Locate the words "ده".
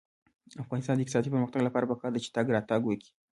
2.13-2.19